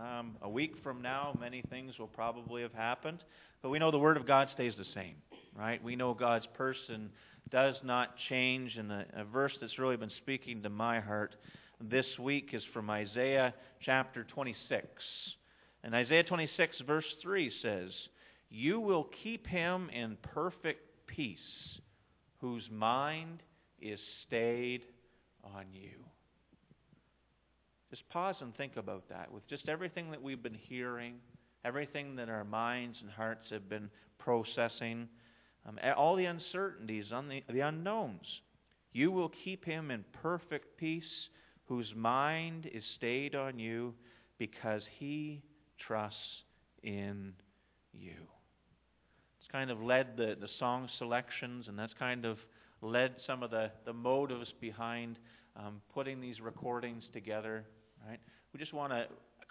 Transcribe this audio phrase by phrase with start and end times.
[0.00, 3.18] um, a week from now, many things will probably have happened,
[3.62, 5.16] but we know the Word of God stays the same,
[5.56, 5.82] right?
[5.82, 7.10] We know God's person
[7.50, 11.34] does not change, and a, a verse that's really been speaking to my heart
[11.80, 13.54] this week is from Isaiah
[13.84, 14.86] chapter 26.
[15.84, 17.90] And Isaiah 26, verse 3 says,
[18.50, 21.38] You will keep him in perfect peace,
[22.40, 23.42] whose mind
[23.80, 24.82] is stayed
[25.44, 25.98] on you.
[27.90, 29.32] Just pause and think about that.
[29.32, 31.14] With just everything that we've been hearing,
[31.64, 33.88] everything that our minds and hearts have been
[34.18, 35.08] processing,
[35.66, 38.26] um, all the uncertainties, on the, the unknowns,
[38.92, 41.28] you will keep him in perfect peace,
[41.64, 43.94] whose mind is stayed on you,
[44.38, 45.42] because he
[45.86, 46.18] trusts
[46.82, 47.32] in
[47.92, 48.16] you.
[49.40, 52.38] It's kind of led the, the song selections, and that's kind of
[52.82, 55.16] led some of the, the motives behind
[55.56, 57.64] um, putting these recordings together.
[58.06, 58.20] Right?
[58.52, 59.06] We just want to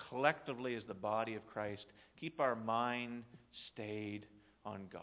[0.10, 1.86] collectively, as the body of Christ,
[2.20, 3.24] keep our mind
[3.74, 4.26] stayed
[4.66, 5.02] on God.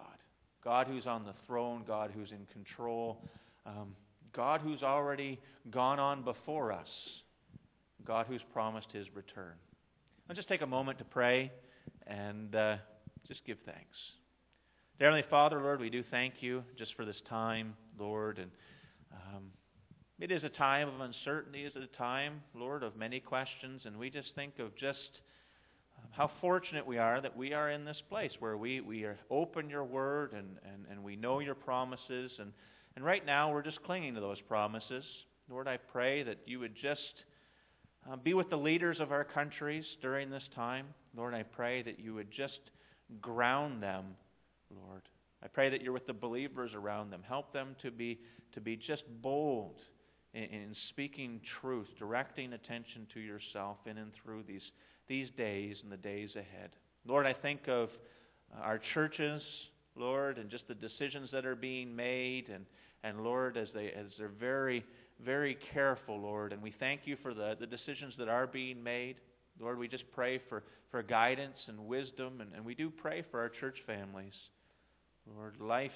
[0.62, 3.22] God who's on the throne, God who's in control,
[3.66, 3.94] um,
[4.34, 5.38] God who's already
[5.70, 6.88] gone on before us,
[8.06, 9.54] God who's promised his return.
[10.28, 11.52] I'll just take a moment to pray
[12.06, 12.76] and uh,
[13.28, 13.96] just give thanks.
[14.98, 18.38] Dear Heavenly Father, Lord, we do thank you just for this time, Lord.
[18.38, 18.50] And
[19.12, 19.44] um,
[20.24, 21.66] it is a time of uncertainty.
[21.66, 23.82] It is a time, Lord, of many questions.
[23.84, 25.20] And we just think of just
[25.98, 29.18] um, how fortunate we are that we are in this place where we, we are
[29.30, 32.32] open your word and, and, and we know your promises.
[32.38, 32.52] And,
[32.96, 35.04] and right now, we're just clinging to those promises.
[35.50, 37.02] Lord, I pray that you would just
[38.10, 40.86] uh, be with the leaders of our countries during this time.
[41.14, 42.60] Lord, I pray that you would just
[43.20, 44.06] ground them,
[44.70, 45.02] Lord.
[45.42, 47.20] I pray that you're with the believers around them.
[47.28, 48.20] Help them to be,
[48.54, 49.82] to be just bold
[50.34, 54.62] in, in speaking truth, directing attention to yourself in and through these,
[55.08, 56.70] these days and the days ahead.
[57.06, 57.88] Lord, I think of
[58.54, 59.42] uh, our churches,
[59.96, 62.66] Lord, and just the decisions that are being made, and,
[63.02, 64.84] and Lord, as, they, as they're very,
[65.24, 69.16] very careful, Lord, and we thank you for the, the decisions that are being made.
[69.60, 73.40] Lord, we just pray for, for guidance and wisdom, and, and we do pray for
[73.40, 74.32] our church families.
[75.36, 75.92] Lord, life,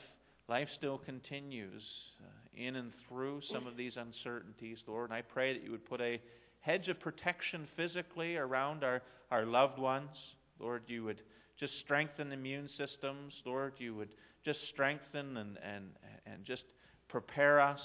[0.48, 1.82] life still continues
[2.24, 5.10] uh, in and through some of these uncertainties, Lord.
[5.10, 6.20] And I pray that you would put a
[6.60, 10.10] hedge of protection physically around our, our loved ones.
[10.58, 11.20] Lord, you would
[11.60, 13.32] just strengthen immune systems.
[13.44, 14.08] Lord, you would
[14.44, 15.84] just strengthen and, and,
[16.26, 16.62] and just
[17.08, 17.80] prepare us,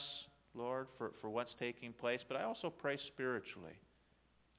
[0.56, 2.20] Lord, for, for what's taking place.
[2.28, 3.78] But I also pray spiritually.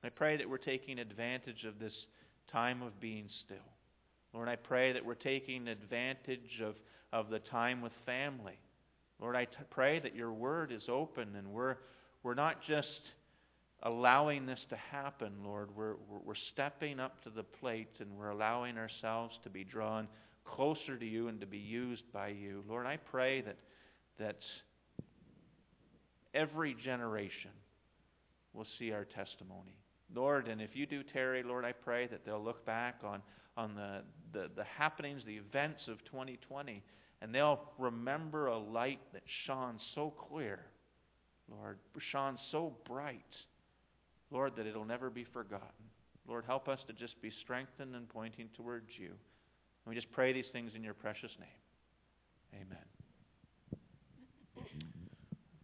[0.03, 1.95] I pray that we're taking advantage of this
[2.53, 3.56] time of being still.
[4.35, 6.75] Lord, I pray that we're taking advantage of,
[7.14, 8.58] of the time with family.
[9.20, 11.76] Lord, I t- pray that your word is open and we're,
[12.25, 12.88] we're not just
[13.84, 15.69] allowing this to happen, Lord.
[15.76, 15.94] We're,
[16.25, 20.08] we're stepping up to the plate and we're allowing ourselves to be drawn
[20.44, 22.64] closer to you and to be used by you.
[22.69, 23.58] Lord, I pray that,
[24.19, 24.40] that
[26.34, 27.52] every generation
[28.55, 29.78] will see our testimony.
[30.12, 33.22] Lord, and if you do tarry, Lord, I pray that they'll look back on,
[33.56, 34.02] on the,
[34.32, 36.82] the, the happenings, the events of 2020,
[37.22, 40.61] and they'll remember a light that shone so clear,
[41.50, 41.78] Lord,
[42.12, 43.20] shone so bright,
[44.31, 45.69] Lord, that it'll never be forgotten.
[46.26, 49.08] Lord, help us to just be strengthened and pointing towards you.
[49.08, 52.62] And we just pray these things in your precious name.
[52.62, 52.78] Amen.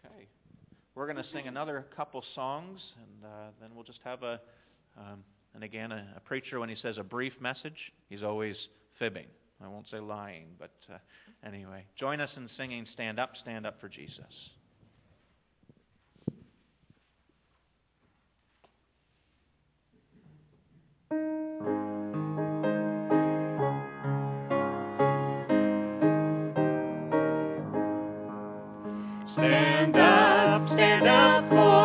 [0.04, 0.28] Okay.
[0.94, 3.28] We're going to sing another couple songs, and uh,
[3.60, 4.40] then we'll just have a,
[4.98, 5.24] um,
[5.54, 8.56] and again, a, a, preacher, when he says a brief message, he's always
[8.98, 9.26] fibbing.
[9.62, 10.98] I won't say lying, but uh,
[11.46, 11.84] anyway.
[11.98, 14.24] Join us in singing Stand Up, Stand Up for Jesus.
[31.50, 31.79] don't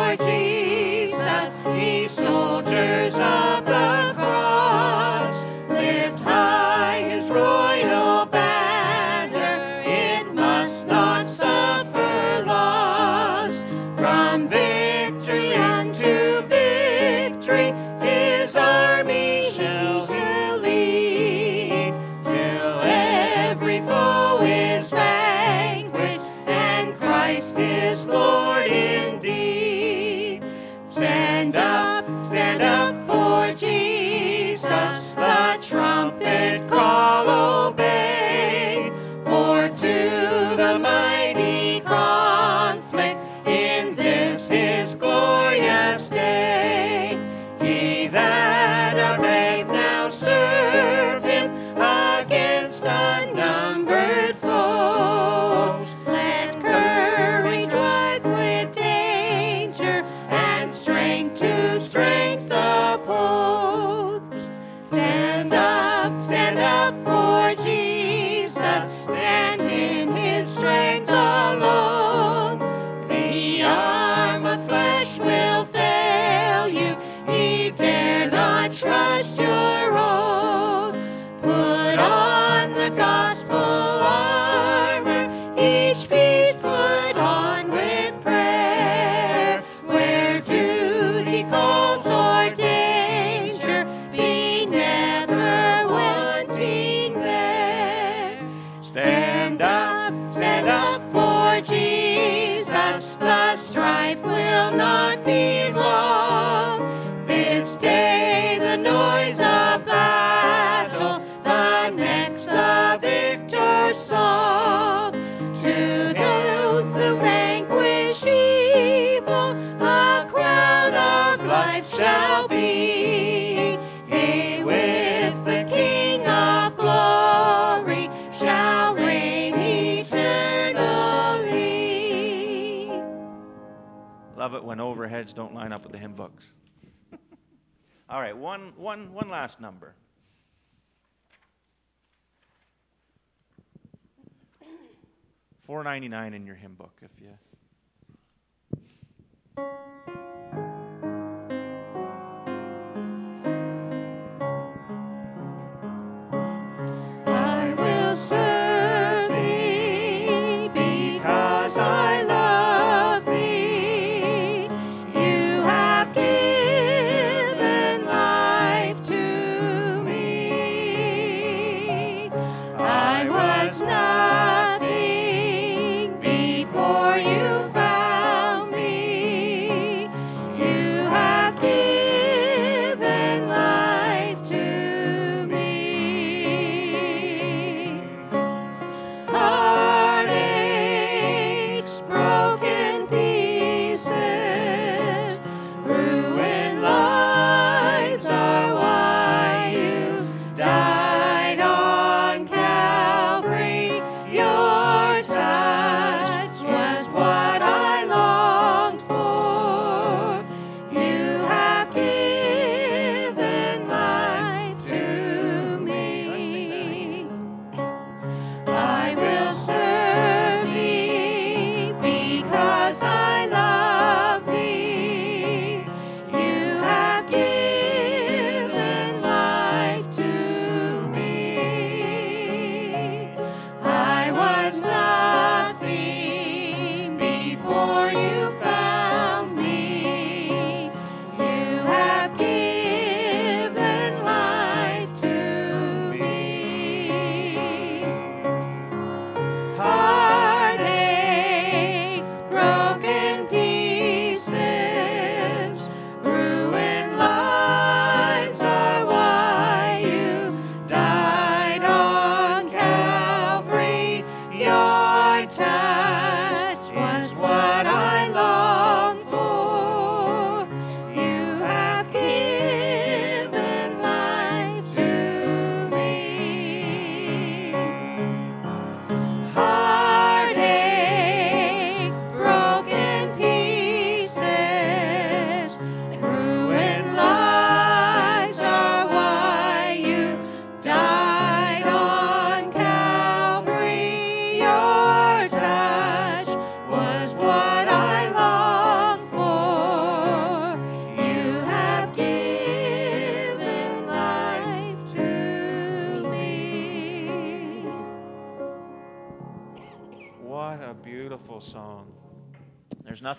[146.08, 147.30] 29 in your hymn book if you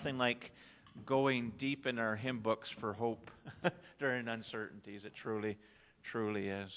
[0.08, 0.50] nothing like
[1.04, 3.30] going deep in our hymn books for hope
[4.00, 5.02] during uncertainties.
[5.04, 5.58] It truly,
[6.10, 6.70] truly is.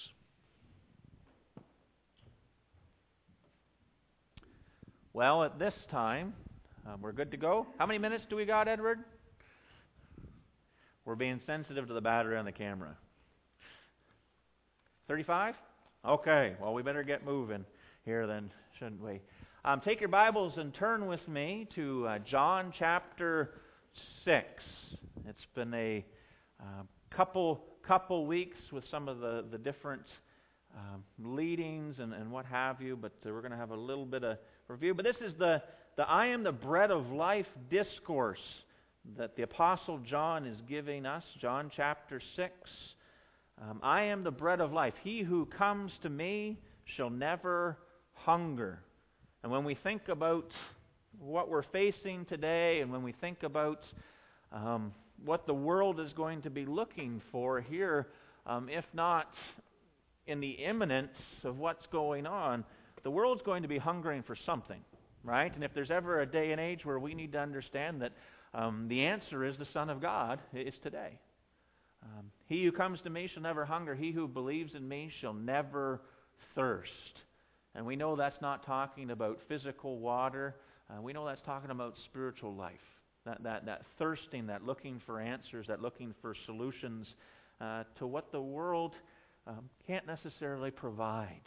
[5.14, 6.34] Well, at this time,
[6.86, 7.66] um, we're good to go.
[7.78, 9.00] How many minutes do we got, Edward?
[11.06, 12.98] We're being sensitive to the battery on the camera.
[15.08, 15.56] 35?
[16.06, 17.64] Okay, well, we better get moving
[18.04, 19.22] here then, shouldn't we?
[19.64, 23.52] Um, take your Bibles and turn with me to uh, John chapter
[24.26, 24.44] 6.
[25.28, 26.04] It's been a
[26.60, 26.82] uh,
[27.16, 30.02] couple couple weeks with some of the, the different
[30.76, 34.06] um, leadings and, and what have you, but uh, we're going to have a little
[34.06, 34.96] bit of review.
[34.96, 35.62] But this is the,
[35.96, 38.40] the I am the bread of life discourse
[39.16, 42.52] that the Apostle John is giving us, John chapter 6.
[43.62, 44.96] Um, I am the bread of life.
[45.04, 46.58] He who comes to me
[46.98, 47.78] shall never
[48.14, 48.80] hunger.
[49.44, 50.52] And when we think about
[51.20, 53.84] what we're facing today, and when we think about
[54.52, 54.94] um,
[55.26, 58.08] what the world is going to be looking for here,
[58.46, 59.30] um, if not
[60.28, 62.64] in the imminence of what's going on,
[63.04, 64.82] the world's going to be hungering for something,
[65.24, 65.54] right?
[65.54, 68.12] And if there's ever a day and age where we need to understand that
[68.54, 71.18] um, the answer is the Son of God, it's today.
[72.04, 73.96] Um, he who comes to me shall never hunger.
[73.96, 76.02] He who believes in me shall never
[76.56, 76.92] thirst.
[77.76, 80.56] And we know that's not talking about physical water.
[80.90, 82.74] Uh, we know that's talking about spiritual life.
[83.26, 87.06] That, that, that thirsting, that looking for answers, that looking for solutions
[87.62, 88.94] uh, to what the world
[89.46, 91.42] um, can't necessarily provide,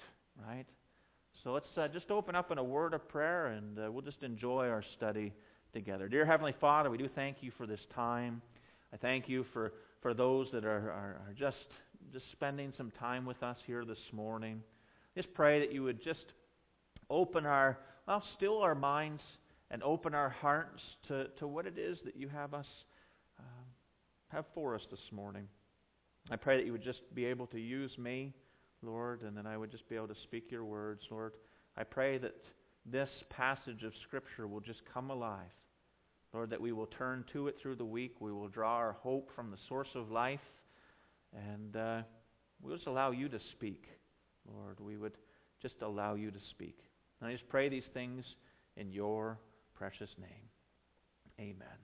[0.46, 0.66] right?
[1.42, 4.22] So let's uh, just open up in a word of prayer and uh, we'll just
[4.22, 5.32] enjoy our study
[5.72, 6.08] together.
[6.08, 8.40] Dear Heavenly Father, we do thank you for this time.
[8.92, 11.56] I thank you for, for those that are, are, are just,
[12.12, 14.62] just spending some time with us here this morning.
[15.16, 16.24] Just pray that you would just
[17.10, 19.22] open our, well, still our minds
[19.70, 22.66] and open our hearts to, to what it is that you have us
[23.38, 23.66] um,
[24.28, 25.48] have for us this morning.
[26.30, 28.32] I pray that you would just be able to use me,
[28.82, 31.32] Lord, and then I would just be able to speak your words, Lord.
[31.76, 32.34] I pray that
[32.86, 35.50] this passage of Scripture will just come alive.
[36.32, 38.20] Lord, that we will turn to it through the week.
[38.20, 40.40] We will draw our hope from the source of life.
[41.32, 42.02] And uh,
[42.60, 43.84] we'll just allow you to speak,
[44.52, 44.80] Lord.
[44.80, 45.16] We would
[45.62, 46.78] just allow you to speak.
[47.20, 48.24] And I just pray these things
[48.76, 49.38] in your
[49.74, 50.28] precious name.
[51.40, 51.78] Amen.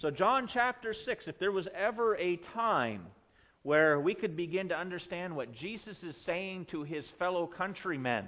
[0.00, 3.06] So, John chapter 6, if there was ever a time
[3.62, 8.26] where we could begin to understand what Jesus is saying to his fellow countrymen,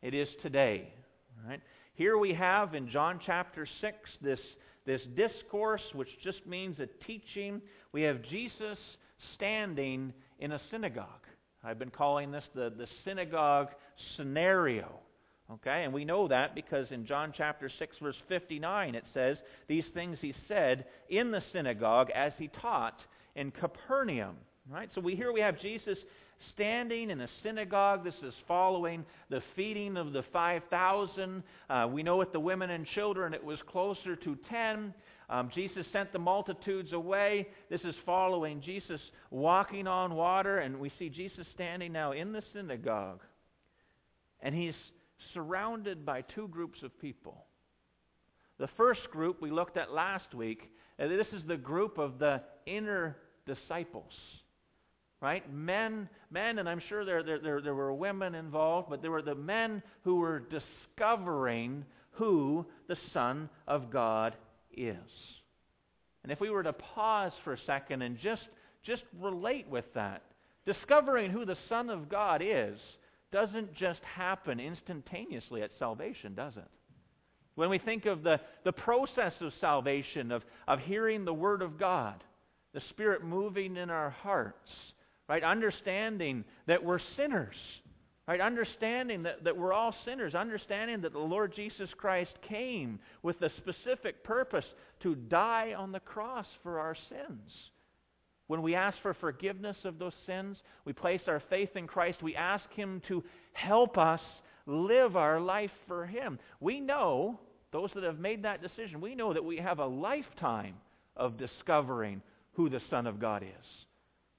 [0.00, 0.88] it is today.
[1.46, 1.60] Right?
[1.94, 4.40] Here we have in John chapter 6 this,
[4.86, 7.60] this discourse, which just means a teaching.
[7.92, 8.78] We have Jesus
[9.34, 11.21] standing in a synagogue.
[11.64, 13.68] I've been calling this the, the synagogue
[14.16, 15.00] scenario.
[15.50, 19.36] Okay, and we know that because in John chapter 6 verse 59 it says,
[19.68, 22.98] these things he said in the synagogue as he taught
[23.34, 24.36] in Capernaum.
[24.70, 24.88] Right?
[24.94, 25.98] So we here we have Jesus
[26.54, 28.04] standing in a synagogue.
[28.04, 31.42] This is following the feeding of the 5,000.
[31.68, 34.94] Uh, we know with the women and children it was closer to 10.
[35.30, 37.48] Um, Jesus sent the multitudes away.
[37.70, 39.00] This is following Jesus
[39.30, 43.20] walking on water, and we see Jesus standing now in the synagogue.
[44.40, 44.74] And he's
[45.34, 47.44] surrounded by two groups of people.
[48.58, 52.42] The first group we looked at last week, and this is the group of the
[52.66, 54.12] inner disciples
[55.22, 55.50] right?
[55.54, 59.22] Men, men, and I'm sure there, there, there, there were women involved, but there were
[59.22, 64.34] the men who were discovering who the Son of God
[64.76, 64.96] is.
[66.22, 68.42] And if we were to pause for a second and just,
[68.84, 70.22] just relate with that,
[70.66, 72.78] discovering who the Son of God is
[73.32, 76.68] doesn't just happen instantaneously at salvation, does it?
[77.54, 81.78] When we think of the, the process of salvation, of, of hearing the Word of
[81.78, 82.22] God,
[82.72, 84.68] the Spirit moving in our hearts,
[85.28, 85.44] Right?
[85.44, 87.56] Understanding that we're sinners.
[88.28, 88.40] Right?
[88.40, 90.34] Understanding that, that we're all sinners.
[90.34, 94.64] Understanding that the Lord Jesus Christ came with the specific purpose
[95.02, 97.50] to die on the cross for our sins.
[98.46, 102.22] When we ask for forgiveness of those sins, we place our faith in Christ.
[102.22, 104.20] We ask Him to help us
[104.66, 106.38] live our life for Him.
[106.60, 107.40] We know,
[107.72, 110.74] those that have made that decision, we know that we have a lifetime
[111.16, 113.81] of discovering who the Son of God is.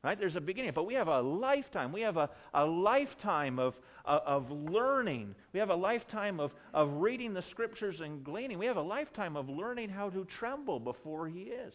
[0.04, 0.20] Right?
[0.20, 1.94] There's a beginning, but we have a lifetime.
[1.94, 3.74] We have a, a lifetime of,
[4.06, 5.34] uh, of learning.
[5.54, 8.60] We have a lifetime of, of reading the scriptures and gleaning.
[8.60, 11.74] We have a lifetime of learning how to tremble before He is.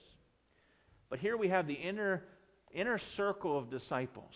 [1.08, 2.24] But here we have the inner,
[2.74, 4.34] inner circle of disciples.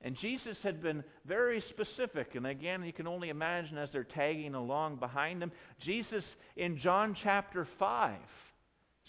[0.00, 2.34] And Jesus had been very specific.
[2.34, 5.52] And again, you can only imagine as they're tagging along behind him.
[5.84, 6.24] Jesus
[6.56, 8.16] in John chapter 5,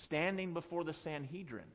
[0.06, 1.66] standing before the Sanhedrin,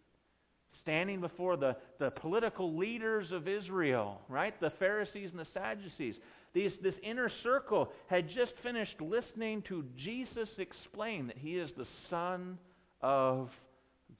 [0.82, 4.58] standing before the, the political leaders of Israel, right?
[4.60, 6.14] The Pharisees and the Sadducees.
[6.54, 11.86] These, this inner circle had just finished listening to Jesus explain that he is the
[12.10, 12.58] Son
[13.00, 13.48] of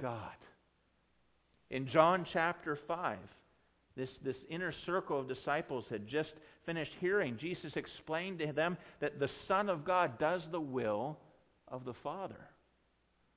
[0.01, 0.31] God.
[1.71, 3.19] In John chapter 5,
[3.97, 6.31] this, this inner circle of disciples had just
[6.65, 11.19] finished hearing Jesus explain to them that the Son of God does the will
[11.69, 12.49] of the Father.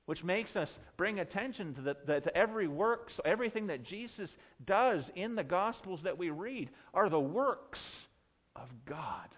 [0.06, 4.30] Which makes us bring attention to, the, to every work, so everything that Jesus
[4.68, 7.80] does in the Gospels that we read are the works
[8.56, 9.30] of God.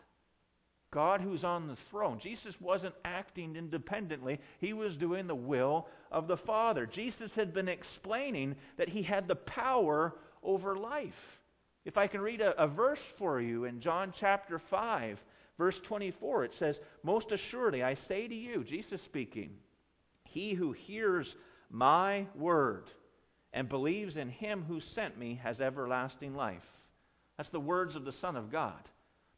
[0.93, 2.19] God who's on the throne.
[2.23, 4.39] Jesus wasn't acting independently.
[4.59, 6.85] He was doing the will of the Father.
[6.85, 11.11] Jesus had been explaining that he had the power over life.
[11.85, 15.17] If I can read a, a verse for you in John chapter 5,
[15.57, 19.51] verse 24, it says, Most assuredly, I say to you, Jesus speaking,
[20.37, 21.25] he who hears
[21.71, 22.83] my word
[23.53, 26.61] and believes in him who sent me has everlasting life.
[27.37, 28.83] That's the words of the Son of God.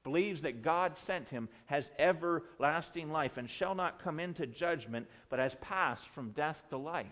[0.04, 5.40] Believes that God sent him has everlasting life and shall not come into judgment, but
[5.40, 7.06] has passed from death to life.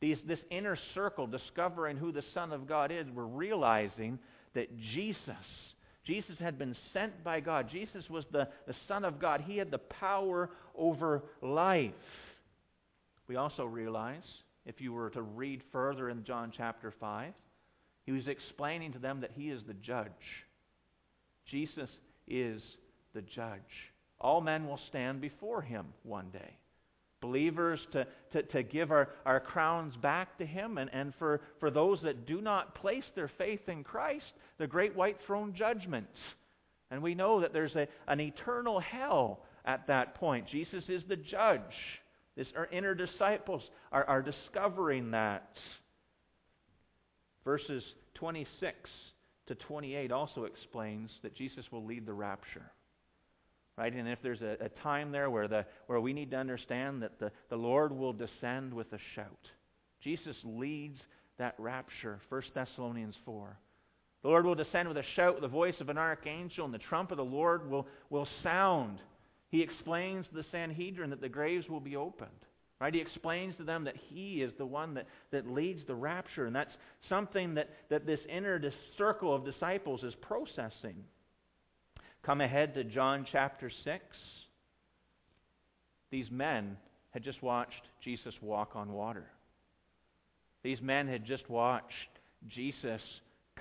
[0.00, 4.20] These, this inner circle, discovering who the Son of God is, we're realizing
[4.54, 5.16] that Jesus,
[6.06, 7.68] Jesus had been sent by God.
[7.70, 9.44] Jesus was the, the Son of God.
[9.46, 11.92] He had the power over life.
[13.28, 14.22] We also realize,
[14.66, 17.32] if you were to read further in John chapter 5,
[18.04, 20.10] he was explaining to them that he is the judge.
[21.50, 21.88] Jesus
[22.26, 22.60] is
[23.14, 23.60] the judge.
[24.20, 26.56] All men will stand before him one day
[27.22, 31.70] believers to, to, to give our, our crowns back to Him, and, and for, for
[31.70, 34.26] those that do not place their faith in Christ,
[34.58, 36.08] the great white throne judgment.
[36.90, 40.46] And we know that there's a, an eternal hell at that point.
[40.50, 41.60] Jesus is the judge.
[42.36, 45.56] This, our inner disciples are, are discovering that.
[47.44, 47.82] Verses
[48.14, 48.74] 26
[49.48, 52.70] to 28 also explains that Jesus will lead the rapture.
[53.78, 53.92] Right?
[53.92, 57.18] And if there's a, a time there where, the, where we need to understand that
[57.18, 59.40] the, the Lord will descend with a shout,
[60.02, 60.98] Jesus leads
[61.38, 62.20] that rapture.
[62.28, 63.56] 1 Thessalonians 4.
[64.22, 66.78] The Lord will descend with a shout, with the voice of an archangel, and the
[66.78, 68.98] trump of the Lord will, will sound.
[69.50, 72.30] He explains to the Sanhedrin that the graves will be opened.
[72.80, 72.94] Right?
[72.94, 76.46] He explains to them that he is the one that, that leads the rapture.
[76.46, 76.72] And that's
[77.08, 78.60] something that, that this inner
[78.98, 81.04] circle of disciples is processing.
[82.24, 84.04] Come ahead to John chapter 6.
[86.10, 86.76] These men
[87.10, 89.26] had just watched Jesus walk on water.
[90.62, 91.94] These men had just watched
[92.48, 93.00] Jesus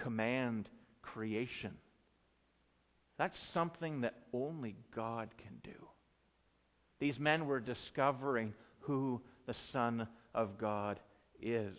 [0.03, 0.67] command
[1.01, 1.71] creation.
[3.17, 5.87] That's something that only God can do.
[6.99, 10.99] These men were discovering who the Son of God
[11.41, 11.77] is.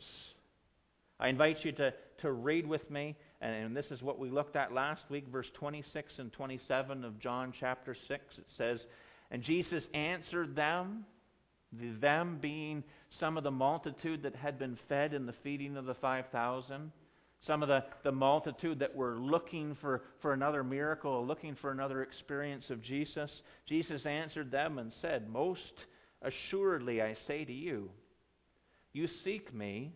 [1.21, 4.57] I invite you to, to read with me and, and this is what we looked
[4.57, 8.21] at last week, verse 26 and 27 of John chapter 6.
[8.39, 8.79] It says,
[9.31, 11.05] And Jesus answered them,
[11.73, 12.85] the them being
[13.19, 16.93] some of the multitude that had been fed in the feeding of the 5,000,
[17.47, 22.03] some of the, the multitude that were looking for, for another miracle, looking for another
[22.03, 23.31] experience of Jesus.
[23.69, 25.61] Jesus answered them and said, Most
[26.23, 27.91] assuredly I say to you,
[28.93, 29.93] you seek me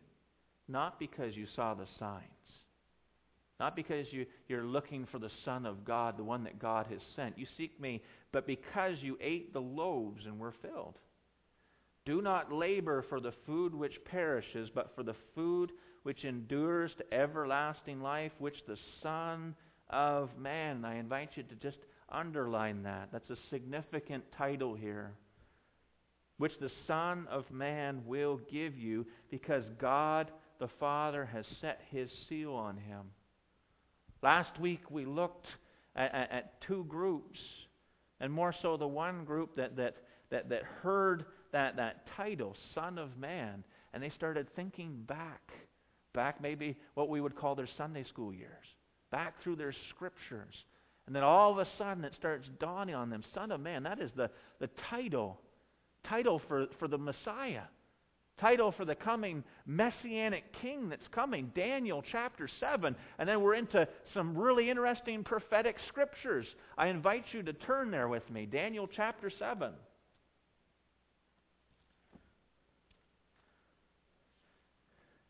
[0.67, 2.36] not because you saw the signs
[3.59, 7.01] not because you, you're looking for the Son of God, the one that God has
[7.15, 7.39] sent.
[7.39, 10.97] You seek me, but because you ate the loaves and were filled.
[12.05, 17.15] Do not labor for the food which perishes, but for the food which endures to
[17.15, 19.55] everlasting life, which the Son
[19.91, 20.85] of Man.
[20.85, 21.79] I invite you to just
[22.13, 23.09] underline that.
[23.13, 25.15] That's a significant title here.
[26.39, 32.09] Which the Son of Man will give you, because God the Father has set his
[32.29, 33.07] seal on him.
[34.27, 35.47] Last week we looked
[35.95, 37.39] at, at, at, two groups,
[38.19, 39.95] and more so the one group that, that,
[40.33, 43.63] that, that heard that, that title, Son of Man,
[43.95, 45.43] and they started thinking back,
[46.13, 48.65] back maybe what we would call their Sunday school years,
[49.13, 50.55] back through their scriptures.
[51.07, 54.01] And then all of a sudden it starts dawning on them, Son of Man, that
[54.01, 55.39] is the, the title,
[56.09, 57.63] title for, for the Messiah
[58.41, 62.95] title for the coming messianic king that's coming, Daniel chapter 7.
[63.19, 66.47] And then we're into some really interesting prophetic scriptures.
[66.77, 69.73] I invite you to turn there with me, Daniel chapter 7.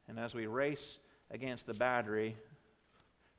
[0.09, 0.79] And as we race
[1.31, 2.37] against the battery,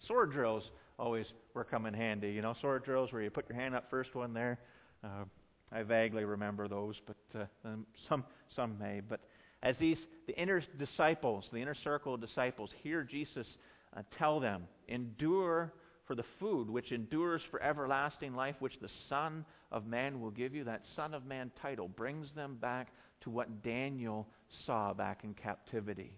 [0.07, 0.63] Sword drills
[0.99, 2.31] always were come in handy.
[2.31, 4.59] You know, sword drills where you put your hand up first one there.
[5.03, 5.25] Uh,
[5.71, 8.23] I vaguely remember those, but uh, um, some
[8.55, 9.01] some may.
[9.07, 9.19] But
[9.63, 13.47] as these the inner disciples, the inner circle of disciples, hear Jesus
[13.95, 15.73] uh, tell them, endure
[16.05, 20.53] for the food which endures for everlasting life, which the Son of Man will give
[20.53, 20.63] you.
[20.65, 22.89] That Son of Man title brings them back
[23.21, 24.27] to what Daniel
[24.65, 26.13] saw back in captivity.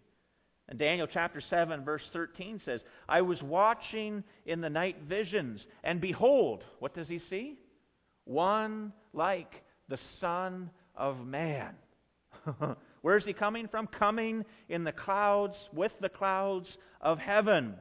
[0.67, 5.99] And Daniel chapter 7, verse 13 says, I was watching in the night visions, and
[5.99, 7.58] behold, what does he see?
[8.25, 9.52] One like
[9.88, 11.73] the Son of Man.
[13.02, 13.88] Where is he coming from?
[13.88, 16.68] Coming in the clouds, with the clouds
[17.02, 17.76] of heaven.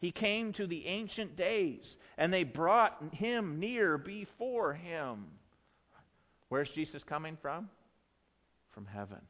[0.00, 1.82] He came to the ancient days,
[2.18, 5.26] and they brought him near before him.
[6.48, 7.68] Where's Jesus coming from?
[8.72, 9.20] From heaven.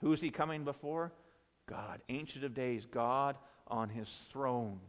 [0.00, 1.12] Who is he coming before?
[1.68, 2.00] God.
[2.08, 3.36] Ancient of days, God
[3.68, 4.80] on his throne.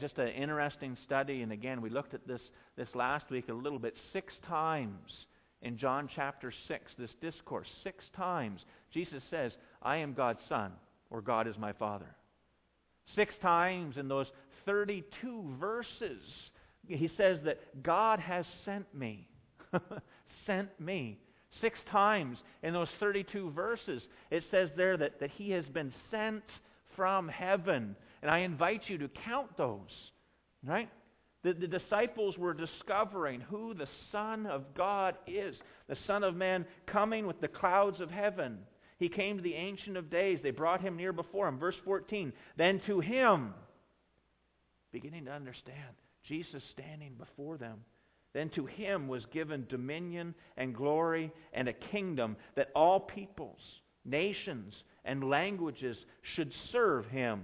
[0.00, 2.40] just an interesting study, and again, we looked at this,
[2.76, 3.94] this last week a little bit.
[4.12, 5.10] Six times
[5.62, 8.60] in John chapter 6, this discourse, six times,
[8.92, 10.72] Jesus says, I am God's Son,
[11.10, 12.14] or God is my Father.
[13.16, 14.26] Six times in those
[14.66, 16.22] 32 verses,
[16.86, 19.26] he says that God has sent me.
[20.46, 21.18] sent me.
[21.60, 26.44] Six times in those 32 verses, it says there that, that he has been sent
[26.94, 27.96] from heaven.
[28.22, 29.80] And I invite you to count those.
[30.64, 30.88] Right?
[31.44, 35.54] The, the disciples were discovering who the Son of God is.
[35.88, 38.58] The Son of Man coming with the clouds of heaven.
[38.98, 40.40] He came to the Ancient of Days.
[40.42, 41.58] They brought him near before him.
[41.58, 42.32] Verse 14.
[42.56, 43.54] Then to him,
[44.92, 45.94] beginning to understand,
[46.26, 47.84] Jesus standing before them.
[48.34, 53.60] Then to him was given dominion and glory and a kingdom that all peoples,
[54.04, 54.74] nations,
[55.04, 55.96] and languages
[56.34, 57.42] should serve him.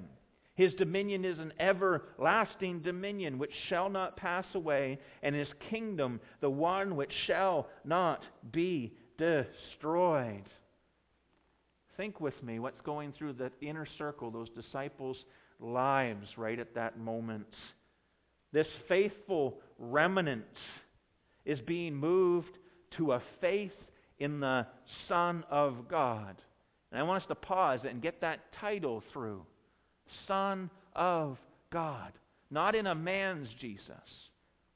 [0.55, 6.51] His dominion is an everlasting dominion which shall not pass away, and his kingdom the
[6.51, 10.45] one which shall not be destroyed.
[11.97, 15.17] Think with me what's going through the inner circle, those disciples'
[15.59, 17.47] lives right at that moment.
[18.53, 20.45] This faithful remnant
[21.45, 22.57] is being moved
[22.97, 23.73] to a faith
[24.21, 24.67] in the
[25.09, 26.37] Son of God.
[26.93, 29.45] And I want us to pause and get that title through
[30.27, 31.39] Son of
[31.73, 32.13] God.
[32.51, 34.01] Not in a man's Jesus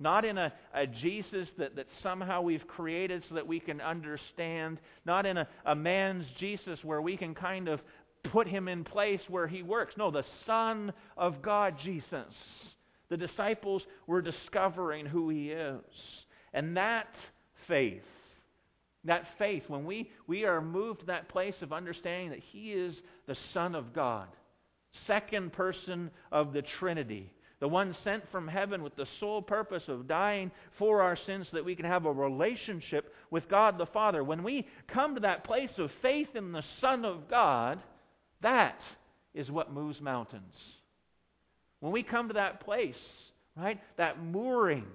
[0.00, 4.78] not in a, a Jesus that, that somehow we've created so that we can understand.
[5.04, 7.80] Not in a, a man's Jesus where we can kind of
[8.32, 9.94] put him in place where he works.
[9.96, 12.32] No, the Son of God, Jesus.
[13.10, 15.80] The disciples were discovering who he is.
[16.52, 17.08] And that
[17.66, 18.02] faith,
[19.04, 22.94] that faith, when we, we are moved to that place of understanding that he is
[23.26, 24.28] the Son of God,
[25.06, 30.06] second person of the Trinity, the one sent from heaven with the sole purpose of
[30.06, 34.22] dying for our sins so that we can have a relationship with God the Father.
[34.22, 37.80] When we come to that place of faith in the Son of God,
[38.42, 38.78] that
[39.34, 40.54] is what moves mountains.
[41.80, 42.94] When we come to that place,
[43.56, 44.86] right, that mooring,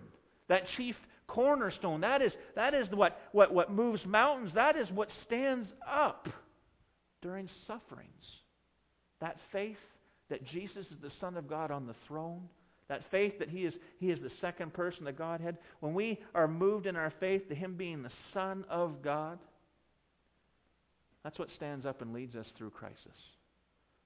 [0.47, 0.95] that chief
[1.27, 4.51] cornerstone, that is, that is what, what, what moves mountains.
[4.55, 6.27] That is what stands up
[7.21, 8.09] during sufferings.
[9.23, 9.77] That faith
[10.29, 12.41] that Jesus is the Son of God on the throne,
[12.89, 16.45] that faith that he is, he is the second person of Godhead, when we are
[16.45, 19.39] moved in our faith to Him being the Son of God,
[21.23, 22.97] that's what stands up and leads us through crisis.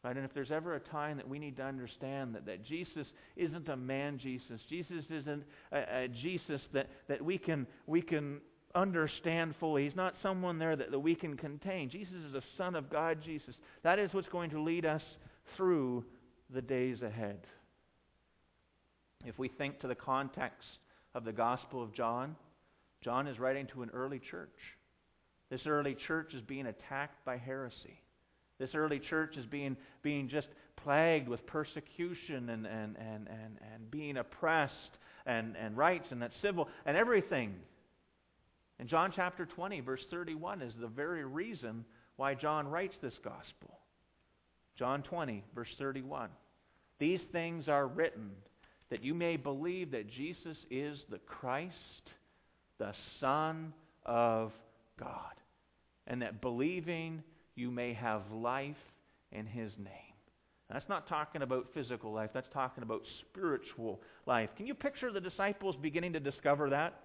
[0.03, 0.15] Right?
[0.15, 3.67] And if there's ever a time that we need to understand that, that Jesus isn't
[3.69, 8.39] a man Jesus, Jesus isn't a, a Jesus that, that we can, we can
[8.75, 9.85] understand fully.
[9.85, 11.89] He's not someone there that, that we can contain.
[11.89, 13.55] Jesus is a Son of God, Jesus.
[13.83, 15.01] That is what's going to lead us
[15.55, 16.03] through
[16.53, 17.39] the days ahead.
[19.25, 20.67] If we think to the context
[21.15, 22.35] of the Gospel of John,
[23.03, 24.49] John is writing to an early church.
[25.49, 28.01] This early church is being attacked by heresy.
[28.59, 30.47] This early church is being, being just
[30.83, 34.73] plagued with persecution and, and, and, and, and being oppressed
[35.25, 37.55] and, and rights and that civil and everything.
[38.79, 41.83] And John chapter 20, verse 31 is the very reason
[42.15, 43.79] why John writes this gospel.
[44.77, 46.29] John 20, verse 31.
[46.99, 48.31] These things are written
[48.89, 51.73] that you may believe that Jesus is the Christ,
[52.79, 53.73] the Son
[54.05, 54.51] of
[54.99, 55.33] God,
[56.05, 57.23] and that believing
[57.55, 58.75] you may have life
[59.31, 59.93] in his name.
[60.71, 64.49] That's not talking about physical life, that's talking about spiritual life.
[64.57, 67.01] Can you picture the disciples beginning to discover that?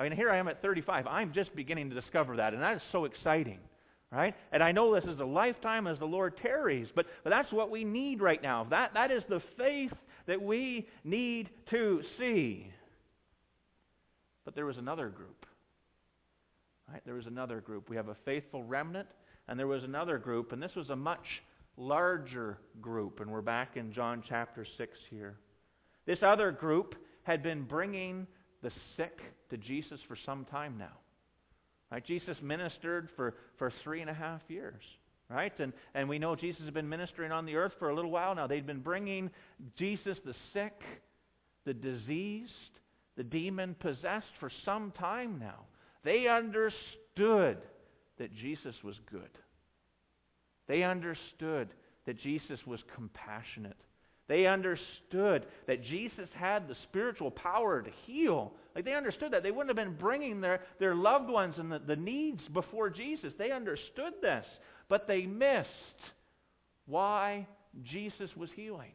[0.00, 1.06] I mean, here I am at 35.
[1.06, 3.58] I'm just beginning to discover that, and that is so exciting.
[4.10, 4.34] Right?
[4.50, 7.70] And I know this is a lifetime as the Lord tarries, but, but that's what
[7.70, 8.66] we need right now.
[8.70, 9.92] That, that is the faith
[10.26, 12.72] that we need to see.
[14.46, 15.44] But there was another group.
[16.90, 17.02] Right?
[17.04, 17.90] There was another group.
[17.90, 19.06] We have a faithful remnant,
[19.48, 21.26] and there was another group, and this was a much
[21.76, 23.20] larger group.
[23.20, 25.36] And we're back in John chapter 6 here.
[26.06, 28.26] This other group had been bringing
[28.62, 29.18] the sick
[29.50, 30.96] to Jesus for some time now.
[31.90, 32.04] Right?
[32.04, 34.82] Jesus ministered for, for three and a half years.
[35.28, 35.52] Right?
[35.60, 38.34] And, and we know Jesus has been ministering on the earth for a little while
[38.34, 38.46] now.
[38.46, 39.30] They'd been bringing
[39.78, 40.80] Jesus the sick,
[41.64, 42.52] the diseased,
[43.16, 45.66] the demon possessed for some time now.
[46.02, 47.58] They understood
[48.18, 49.30] that Jesus was good.
[50.66, 51.68] They understood
[52.06, 53.76] that Jesus was compassionate.
[54.30, 58.52] They understood that Jesus had the spiritual power to heal.
[58.76, 59.42] Like they understood that.
[59.42, 63.32] They wouldn't have been bringing their, their loved ones and the, the needs before Jesus.
[63.36, 64.44] They understood this.
[64.88, 65.66] But they missed
[66.86, 67.48] why
[67.82, 68.92] Jesus was healing.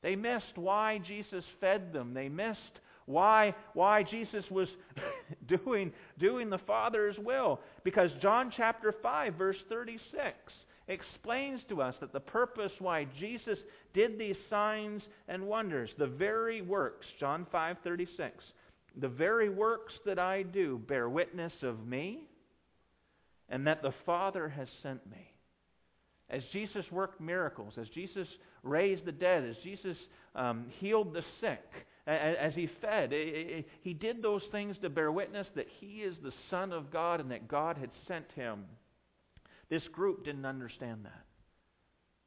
[0.00, 2.14] They missed why Jesus fed them.
[2.14, 2.60] They missed
[3.06, 4.68] why, why Jesus was
[5.64, 7.58] doing, doing the Father's will.
[7.82, 10.36] Because John chapter 5, verse 36
[10.88, 13.58] explains to us that the purpose why Jesus
[13.94, 18.32] did these signs and wonders, the very works, John 5:36,
[18.96, 22.28] the very works that I do bear witness of me
[23.48, 25.30] and that the Father has sent me.
[26.30, 28.26] As Jesus worked miracles, as Jesus
[28.62, 29.96] raised the dead, as Jesus
[30.34, 31.60] um, healed the sick,
[32.06, 36.72] as he fed, he did those things to bear witness that he is the Son
[36.72, 38.64] of God and that God had sent him.
[39.72, 41.24] This group didn't understand that.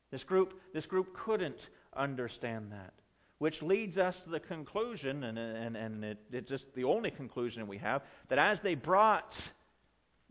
[0.09, 1.59] This group, this group couldn't
[1.95, 2.91] understand that.
[3.37, 7.67] Which leads us to the conclusion, and, and, and it, it's just the only conclusion
[7.67, 9.31] we have, that as they brought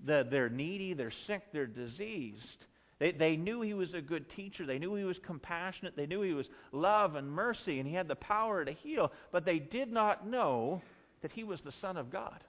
[0.04, 2.42] the, their needy, their sick, their diseased,
[2.98, 4.66] they, they knew he was a good teacher.
[4.66, 5.96] They knew he was compassionate.
[5.96, 9.12] They knew he was love and mercy, and he had the power to heal.
[9.30, 10.82] But they did not know
[11.22, 12.42] that he was the Son of God.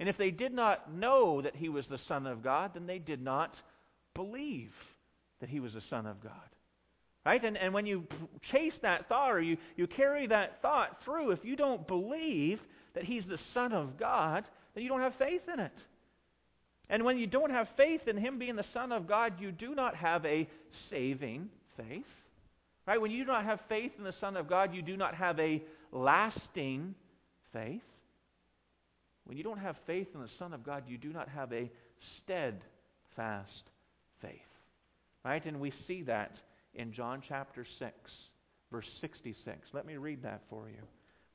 [0.00, 2.98] And if they did not know that he was the Son of God, then they
[2.98, 3.52] did not
[4.14, 4.70] believe
[5.40, 6.32] that he was the Son of God.
[7.26, 7.44] Right?
[7.44, 8.04] And, and when you
[8.52, 12.58] chase that thought or you, you carry that thought through, if you don't believe
[12.94, 15.72] that he's the Son of God, then you don't have faith in it.
[16.90, 19.74] And when you don't have faith in him being the Son of God, you do
[19.74, 20.48] not have a
[20.90, 22.04] saving faith.
[22.86, 23.00] Right?
[23.00, 25.38] When you do not have faith in the Son of God, you do not have
[25.38, 26.94] a lasting
[27.52, 27.82] faith.
[29.28, 31.70] When you don't have faith in the Son of God, you do not have a
[32.24, 33.50] steadfast
[34.22, 34.32] faith.
[35.22, 35.44] Right?
[35.44, 36.32] And we see that
[36.74, 37.92] in John chapter 6,
[38.72, 39.58] verse 66.
[39.74, 40.80] Let me read that for you.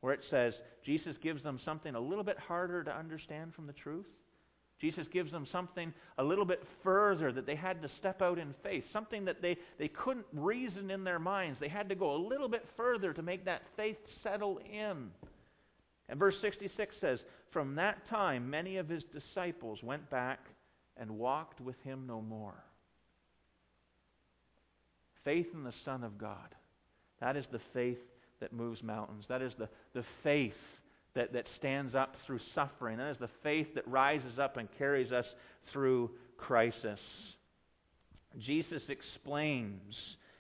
[0.02, 3.74] Where it says, Jesus gives them something a little bit harder to understand from the
[3.74, 4.08] truth.
[4.82, 8.56] Jesus gives them something a little bit further that they had to step out in
[8.64, 11.60] faith, something that they, they couldn't reason in their minds.
[11.60, 15.12] They had to go a little bit further to make that faith settle in.
[16.10, 17.20] And verse 66 says,
[17.54, 20.40] From that time many of his disciples went back
[20.98, 22.64] and walked with him no more.
[25.24, 26.56] Faith in the Son of God.
[27.22, 28.00] That is the faith
[28.42, 29.24] that moves mountains.
[29.30, 30.54] That is the, the faith
[31.16, 32.98] that, that stands up through suffering.
[32.98, 35.26] That is the faith that rises up and carries us
[35.72, 37.00] through crisis.
[38.40, 39.96] Jesus explains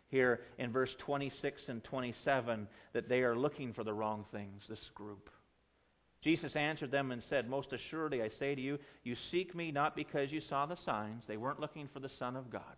[0.09, 4.79] here in verse 26 and 27 that they are looking for the wrong things, this
[4.95, 5.29] group.
[6.23, 9.95] Jesus answered them and said, Most assuredly I say to you, you seek me not
[9.95, 11.21] because you saw the signs.
[11.27, 12.75] They weren't looking for the Son of God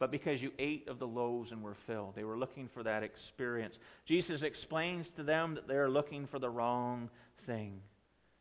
[0.00, 2.14] but because you ate of the loaves and were filled.
[2.16, 3.74] They were looking for that experience.
[4.08, 7.10] Jesus explains to them that they are looking for the wrong
[7.46, 7.80] thing.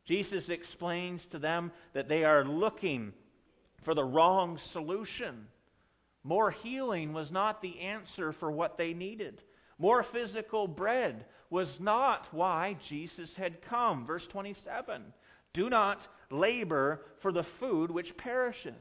[0.08, 3.12] Jesus explains to them that they are looking
[3.84, 5.48] for the wrong solution.
[6.24, 9.42] More healing was not the answer for what they needed.
[9.78, 14.06] More physical bread was not why Jesus had come.
[14.06, 15.02] Verse 27
[15.54, 16.00] Do not
[16.32, 18.74] labor for the food which perishes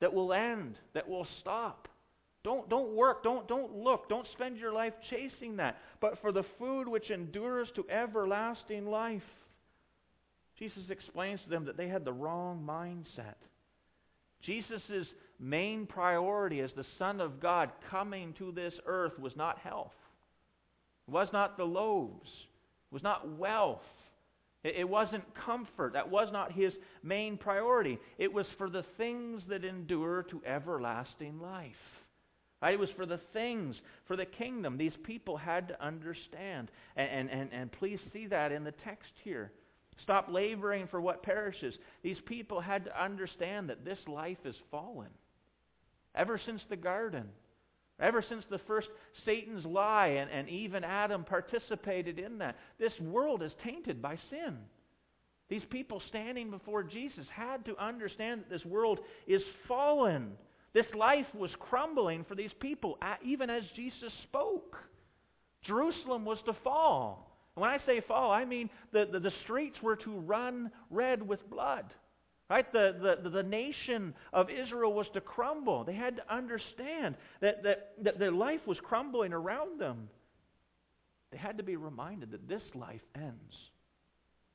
[0.00, 1.88] that will end, that will stop.
[2.42, 6.44] Don't, don't work, don't, don't look, don't spend your life chasing that, but for the
[6.58, 9.22] food which endures to everlasting life.
[10.58, 13.34] Jesus explains to them that they had the wrong mindset.
[14.42, 15.06] Jesus'
[15.38, 19.92] main priority as the Son of God coming to this earth was not health.
[21.10, 22.28] It was not the loaves.
[22.28, 23.82] It was not wealth.
[24.62, 25.94] It wasn't comfort.
[25.94, 27.98] That was not his main priority.
[28.16, 31.72] It was for the things that endure to everlasting life.
[32.62, 33.74] It was for the things,
[34.06, 34.78] for the kingdom.
[34.78, 36.70] These people had to understand.
[36.94, 39.50] And, and, and, please see that in the text here.
[40.04, 41.74] Stop laboring for what perishes.
[42.04, 45.10] These people had to understand that this life is fallen.
[46.14, 47.30] Ever since the garden,
[48.00, 48.88] Ever since the first
[49.24, 54.56] Satan's lie, and, and even Adam participated in that, this world is tainted by sin.
[55.48, 60.32] These people standing before Jesus had to understand that this world is fallen.
[60.72, 64.76] This life was crumbling for these people, even as Jesus spoke.
[65.66, 67.36] Jerusalem was to fall.
[67.56, 71.26] And when I say fall, I mean the, the, the streets were to run red
[71.26, 71.84] with blood.
[72.50, 72.70] Right?
[72.72, 75.84] The, the, the nation of Israel was to crumble.
[75.84, 80.08] They had to understand that, that, that their life was crumbling around them.
[81.30, 83.54] They had to be reminded that this life ends.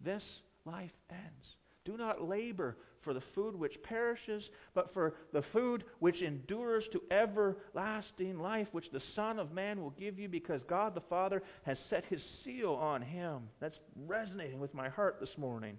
[0.04, 0.22] This
[0.66, 1.46] life ends.
[1.86, 7.02] Do not labor for the food which perishes, but for the food which endures to
[7.12, 11.78] everlasting life, which the Son of Man will give you, because God the Father has
[11.90, 13.44] set his seal on him.
[13.62, 15.78] That's resonating with my heart this morning.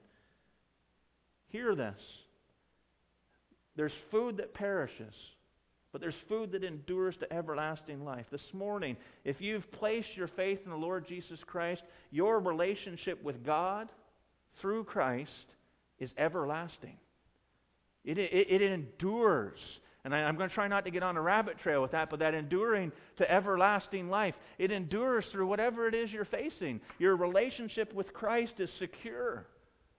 [1.49, 1.95] Hear this.
[3.77, 5.15] There's food that perishes,
[5.93, 8.25] but there's food that endures to everlasting life.
[8.31, 13.45] This morning, if you've placed your faith in the Lord Jesus Christ, your relationship with
[13.45, 13.89] God
[14.61, 15.31] through Christ
[15.99, 16.97] is everlasting.
[18.05, 19.59] It, it, it endures.
[20.05, 22.11] And I, am going to try not to get on a rabbit trail with that,
[22.11, 26.81] but that enduring to everlasting life, it endures through whatever it is you're facing.
[26.99, 29.47] Your relationship with Christ is secure.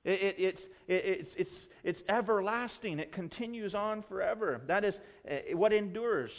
[0.05, 1.49] It, it, it's, it's, it's,
[1.83, 2.99] it's everlasting.
[2.99, 4.61] It continues on forever.
[4.67, 4.93] That is
[5.29, 6.31] uh, what endures.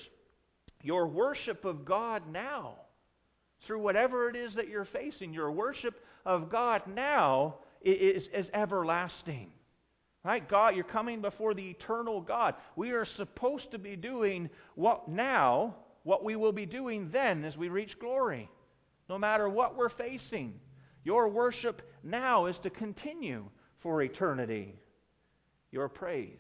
[0.83, 2.75] Your worship of God now,
[3.67, 5.94] through whatever it is that you're facing, your worship
[6.25, 9.51] of God now is, is everlasting.
[10.25, 10.49] Right?
[10.49, 12.55] God, you're coming before the eternal God.
[12.77, 17.57] We are supposed to be doing what now, what we will be doing then as
[17.57, 18.51] we reach glory.
[19.09, 20.55] No matter what we're facing.
[21.05, 23.44] Your worship now is to continue
[23.83, 24.74] for eternity.
[25.70, 26.31] Your praise,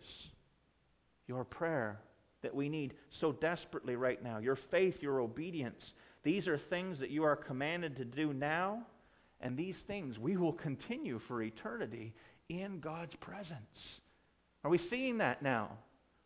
[1.26, 2.00] your prayer
[2.42, 5.80] that we need so desperately right now, your faith, your obedience,
[6.24, 8.82] these are things that you are commanded to do now
[9.40, 12.12] and these things we will continue for eternity
[12.48, 13.52] in God's presence.
[14.64, 15.70] Are we seeing that now?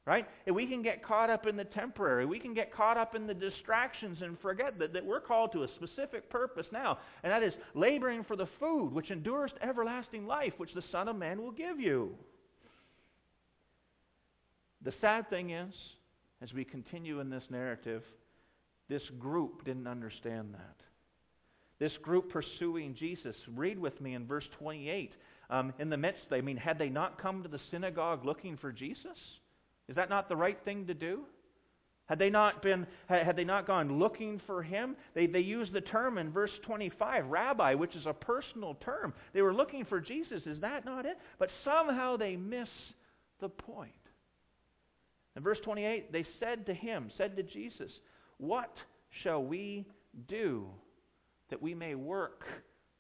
[0.05, 0.27] Right?
[0.47, 2.27] And we can get caught up in the temporary.
[2.27, 5.63] We can get caught up in the distractions and forget that, that we're called to
[5.63, 10.55] a specific purpose now, and that is laboring for the food which endures everlasting life,
[10.57, 12.17] which the Son of Man will give you.
[14.85, 15.73] The sad thing is,
[16.43, 18.03] as we continue in this narrative,
[18.89, 20.83] this group didn't understand that
[21.83, 23.35] this group pursuing Jesus.
[23.57, 25.11] Read with me in verse 28.
[25.51, 28.71] Um, in the midst, I mean, had they not come to the synagogue looking for
[28.71, 29.19] Jesus?
[29.89, 31.21] Is that not the right thing to do?
[32.07, 34.97] Had they not been, had they not gone looking for him?
[35.15, 39.15] They, they use the term in verse 25, rabbi, which is a personal term.
[39.33, 40.43] They were looking for Jesus.
[40.45, 41.17] Is that not it?
[41.39, 42.69] But somehow they miss
[43.41, 43.93] the point.
[45.37, 47.91] In verse 28, they said to him, said to Jesus,
[48.39, 48.75] What
[49.23, 49.87] shall we
[50.29, 50.67] do
[51.49, 52.45] that we may work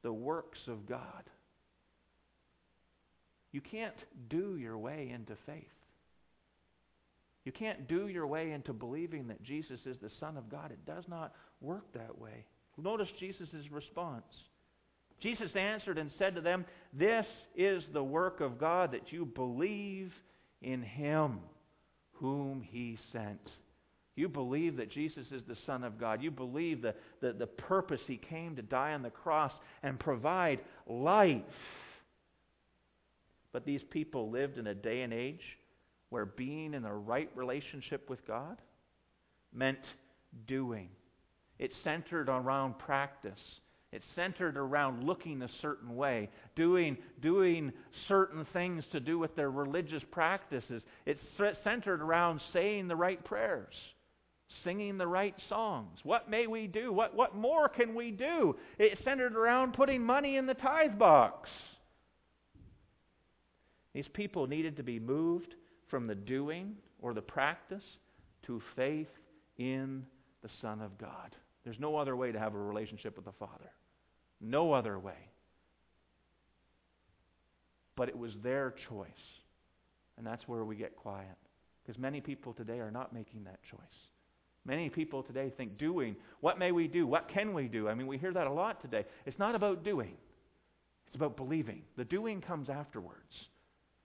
[0.02, 1.22] the works of God.
[3.52, 3.94] You can't
[4.28, 5.64] do your way into faith.
[7.44, 10.70] You can't do your way into believing that Jesus is the Son of God.
[10.70, 12.44] It does not work that way.
[12.78, 14.24] Notice Jesus' response.
[15.20, 17.26] Jesus answered and said to them, This
[17.56, 20.10] is the work of God, that you believe
[20.62, 21.38] in him
[22.12, 23.40] whom he sent.
[24.14, 26.22] You believe that Jesus is the Son of God.
[26.22, 30.60] You believe the, the, the purpose He came to die on the cross and provide
[30.86, 31.40] life.
[33.52, 35.40] But these people lived in a day and age
[36.12, 38.60] where being in the right relationship with God
[39.54, 39.78] meant
[40.46, 40.90] doing.
[41.58, 43.32] It centered around practice.
[43.92, 47.72] It centered around looking a certain way, doing, doing
[48.08, 50.82] certain things to do with their religious practices.
[51.06, 51.18] It
[51.64, 53.74] centered around saying the right prayers
[54.64, 55.98] singing the right songs.
[56.04, 56.92] What may we do?
[56.92, 58.54] What, what more can we do?
[58.78, 61.48] It centered around putting money in the tithe box.
[63.92, 65.54] These people needed to be moved
[65.92, 67.82] from the doing or the practice
[68.46, 69.10] to faith
[69.58, 70.02] in
[70.42, 71.36] the Son of God.
[71.64, 73.70] There's no other way to have a relationship with the Father.
[74.40, 75.28] No other way.
[77.94, 79.06] But it was their choice.
[80.16, 81.36] And that's where we get quiet.
[81.84, 83.78] Because many people today are not making that choice.
[84.64, 86.16] Many people today think doing.
[86.40, 87.06] What may we do?
[87.06, 87.86] What can we do?
[87.86, 89.04] I mean, we hear that a lot today.
[89.26, 90.14] It's not about doing,
[91.06, 91.82] it's about believing.
[91.98, 93.20] The doing comes afterwards.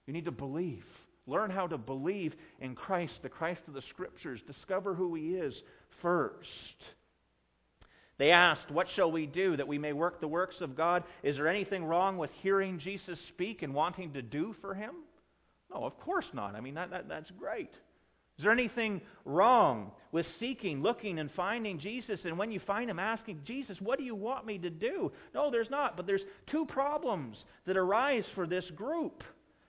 [0.06, 0.84] You need to believe.
[1.28, 4.40] Learn how to believe in Christ, the Christ of the Scriptures.
[4.48, 5.54] Discover who He is
[6.02, 6.48] first.
[8.18, 11.04] They asked, What shall we do that we may work the works of God?
[11.24, 14.96] Is there anything wrong with hearing Jesus speak and wanting to do for Him?
[15.72, 16.56] No, of course not.
[16.56, 17.72] I mean, that, that, that's great.
[18.38, 22.20] Is there anything wrong with seeking, looking, and finding Jesus?
[22.24, 25.12] And when you find him, asking, Jesus, what do you want me to do?
[25.34, 25.98] No, there's not.
[25.98, 26.22] But there's
[26.52, 29.24] two problems that arise for this group.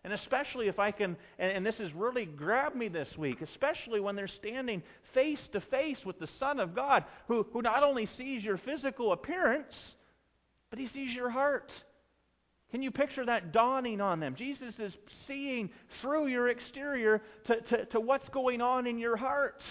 [0.05, 4.01] And especially if I can, and, and this has really grabbed me this week, especially
[4.01, 4.83] when they're standing
[5.13, 9.13] face to face with the Son of God, who, who not only sees your physical
[9.13, 9.75] appearance,
[10.71, 11.71] but he sees your heart.
[12.71, 14.35] Can you picture that dawning on them?
[14.37, 14.93] Jesus is
[15.27, 15.71] seeing
[16.01, 19.63] through your exterior to, to, to what's going on in your heart.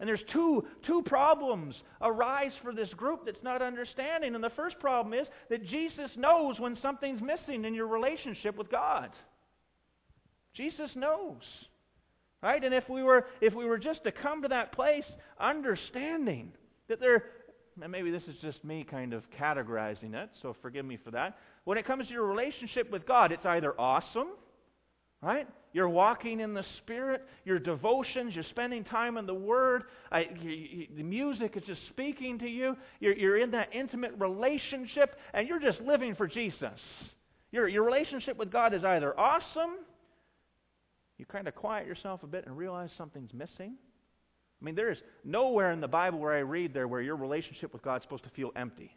[0.00, 4.34] And there's two, two problems arise for this group that's not understanding.
[4.34, 8.70] And the first problem is that Jesus knows when something's missing in your relationship with
[8.70, 9.10] God.
[10.56, 11.42] Jesus knows.
[12.42, 12.62] Right?
[12.62, 15.04] And if we were if we were just to come to that place
[15.40, 16.52] understanding
[16.88, 17.24] that there
[17.82, 21.38] and maybe this is just me kind of categorizing it, so forgive me for that.
[21.64, 24.28] When it comes to your relationship with God, it's either awesome,
[25.22, 25.48] right?
[25.72, 30.50] You're walking in the Spirit, your devotions, you're spending time in the Word, I, you,
[30.50, 35.48] you, the music is just speaking to you, you're, you're in that intimate relationship, and
[35.48, 36.78] you're just living for Jesus.
[37.50, 39.78] Your, your relationship with God is either awesome
[41.24, 43.74] you kind of quiet yourself a bit and realize something's missing.
[44.60, 47.72] I mean, there is nowhere in the Bible where I read there where your relationship
[47.72, 48.94] with God is supposed to feel empty.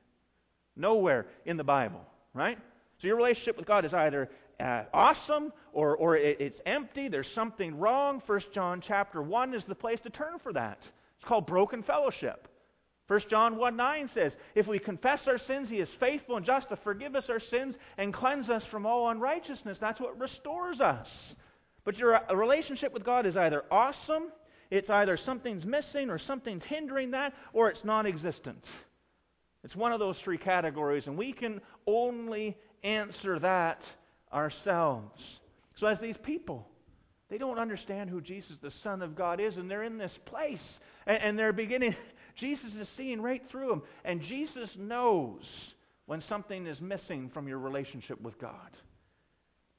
[0.76, 2.02] Nowhere in the Bible,
[2.34, 2.58] right?
[3.02, 7.08] So your relationship with God is either uh, awesome or, or it, it's empty.
[7.08, 8.22] There's something wrong.
[8.26, 10.80] 1 John chapter 1 is the place to turn for that.
[11.20, 12.48] It's called broken fellowship.
[13.08, 16.68] 1 John 1 9 says, If we confess our sins, He is faithful and just
[16.70, 19.78] to forgive us our sins and cleanse us from all unrighteousness.
[19.80, 21.08] That's what restores us.
[21.88, 24.34] But your relationship with God is either awesome,
[24.70, 28.62] it's either something's missing or something's hindering that, or it's non existent.
[29.64, 33.80] It's one of those three categories, and we can only answer that
[34.34, 35.18] ourselves.
[35.80, 36.68] So, as these people,
[37.30, 40.60] they don't understand who Jesus, the Son of God, is, and they're in this place,
[41.06, 41.96] and, and they're beginning.
[42.38, 45.40] Jesus is seeing right through them, and Jesus knows
[46.06, 48.76] when something is missing from your relationship with God.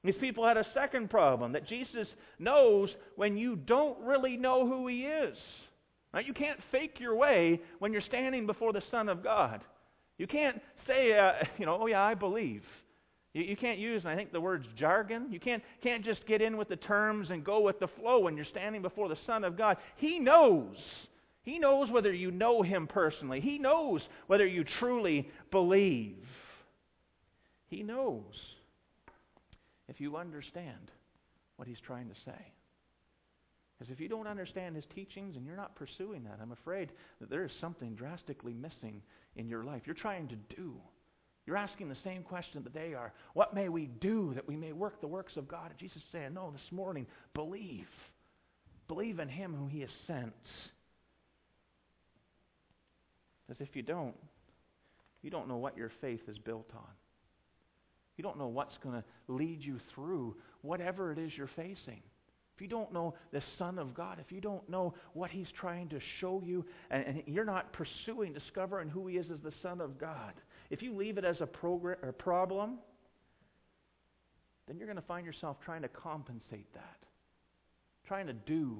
[0.09, 4.87] These people had a second problem that Jesus knows when you don't really know who
[4.89, 5.37] he is.
[6.25, 9.63] You can't fake your way when you're standing before the Son of God.
[10.17, 12.63] You can't say, uh, you know, oh yeah, I believe.
[13.35, 15.27] You, you can't use, I think the word's jargon.
[15.31, 18.35] You can't, can't just get in with the terms and go with the flow when
[18.35, 19.77] you're standing before the Son of God.
[19.99, 20.77] He knows.
[21.43, 23.43] He knows whether you know him personally.
[23.43, 26.17] He knows whether you truly believe.
[27.67, 28.25] He knows
[29.89, 30.91] if you understand
[31.57, 32.53] what he's trying to say.
[33.79, 37.31] Because if you don't understand his teachings and you're not pursuing that, I'm afraid that
[37.31, 39.03] there is something drastically missing
[39.37, 39.83] in your life.
[39.87, 40.75] You're trying to do.
[41.47, 43.13] You're asking the same question that they are.
[43.35, 45.71] What may we do that we may work the works of God?
[45.71, 47.87] And Jesus is saying, No, this morning, believe.
[48.89, 50.33] Believe in him who he has sent.
[53.47, 54.15] Because if you don't,
[55.23, 56.91] you don't know what your faith is built on.
[58.19, 62.03] You don't know what's going to lead you through whatever it is you're facing.
[62.55, 65.89] If you don't know the Son of God, if you don't know what He's trying
[65.91, 69.81] to show you, and, and you're not pursuing, discovering who He is as the Son
[69.81, 70.33] of God,
[70.69, 72.79] if you leave it as a, progr- problem,
[74.67, 76.99] then you're going to find yourself trying to compensate that,
[78.09, 78.79] trying to do,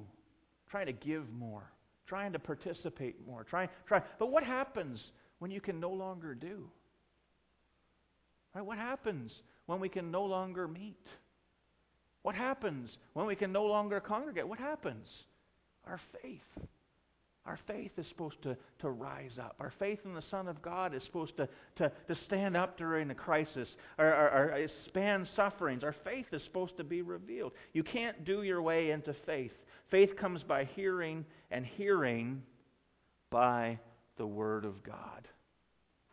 [0.69, 1.71] trying to give more,
[2.05, 4.01] trying to participate more, trying, try.
[4.19, 4.99] But what happens
[5.39, 6.69] when you can no longer do?
[8.53, 8.65] Right?
[8.65, 9.31] What happens
[9.65, 10.97] when we can no longer meet?
[12.23, 14.47] What happens when we can no longer congregate?
[14.47, 15.07] What happens?
[15.85, 16.65] Our faith.
[17.45, 19.55] Our faith is supposed to, to rise up.
[19.59, 21.47] Our faith in the Son of God is supposed to,
[21.77, 25.83] to, to stand up during a crisis, or, or, span sufferings.
[25.83, 27.53] Our faith is supposed to be revealed.
[27.73, 29.53] You can't do your way into faith.
[29.89, 32.43] Faith comes by hearing, and hearing
[33.31, 33.79] by
[34.17, 35.27] the Word of God.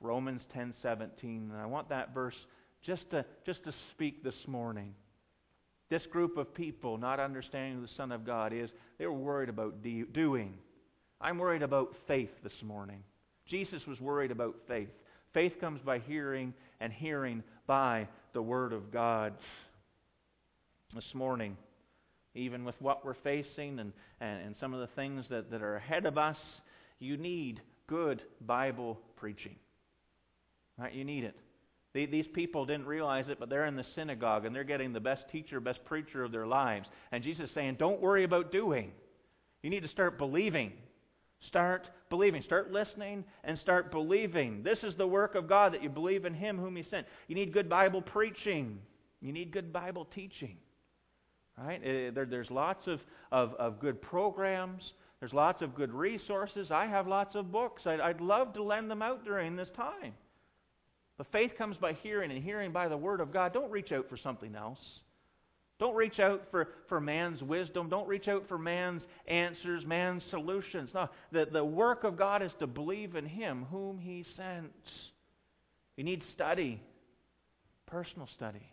[0.00, 1.50] Romans 10:17.
[1.50, 2.34] And I want that verse
[2.84, 4.94] just to, just to speak this morning.
[5.88, 9.48] This group of people, not understanding who the Son of God is, they were worried
[9.48, 10.54] about de- doing.
[11.20, 13.02] I'm worried about faith this morning.
[13.48, 14.88] Jesus was worried about faith.
[15.32, 19.34] Faith comes by hearing, and hearing by the Word of God.
[20.94, 21.56] This morning,
[22.34, 25.76] even with what we're facing and, and, and some of the things that, that are
[25.76, 26.36] ahead of us,
[26.98, 29.56] you need good Bible preaching.
[30.78, 30.92] Right?
[30.92, 31.36] You need it.
[31.94, 35.22] These people didn't realize it, but they're in the synagogue and they're getting the best
[35.32, 36.86] teacher, best preacher of their lives.
[37.10, 38.92] And Jesus is saying, don't worry about doing.
[39.62, 40.72] You need to start believing.
[41.48, 42.42] Start believing.
[42.44, 44.62] Start listening and start believing.
[44.62, 47.06] This is the work of God that you believe in Him whom He sent.
[47.28, 48.78] You need good Bible preaching.
[49.22, 50.58] You need good Bible teaching.
[51.56, 51.80] Right?
[51.80, 53.00] Uh, there, there's lots of,
[53.32, 54.82] of, of good programs.
[55.20, 56.68] There's lots of good resources.
[56.70, 57.82] I have lots of books.
[57.86, 60.12] I'd, I'd love to lend them out during this time.
[61.18, 63.52] But faith comes by hearing, and hearing by the Word of God.
[63.52, 64.78] Don't reach out for something else.
[65.78, 67.88] Don't reach out for, for man's wisdom.
[67.88, 70.88] Don't reach out for man's answers, man's solutions.
[70.94, 74.72] No, the, the work of God is to believe in Him whom He sent.
[75.96, 76.80] You need study,
[77.86, 78.66] personal study,